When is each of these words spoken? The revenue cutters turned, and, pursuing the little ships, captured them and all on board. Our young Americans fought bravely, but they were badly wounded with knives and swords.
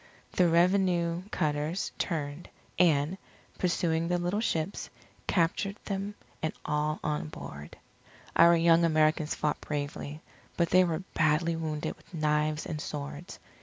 The 0.31 0.49
revenue 0.49 1.21
cutters 1.29 1.91
turned, 1.99 2.49
and, 2.79 3.19
pursuing 3.59 4.07
the 4.07 4.17
little 4.17 4.39
ships, 4.39 4.89
captured 5.27 5.75
them 5.85 6.15
and 6.41 6.53
all 6.65 6.99
on 7.03 7.27
board. 7.27 7.77
Our 8.35 8.55
young 8.57 8.83
Americans 8.83 9.35
fought 9.35 9.61
bravely, 9.61 10.21
but 10.57 10.71
they 10.71 10.83
were 10.83 11.03
badly 11.13 11.55
wounded 11.55 11.95
with 11.97 12.15
knives 12.15 12.65
and 12.65 12.81
swords. 12.81 13.37